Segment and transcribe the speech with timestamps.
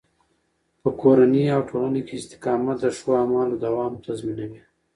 [0.81, 4.61] په کورني او ټولنه کې استقامت د ښو اعمالو دوام تضمینوي.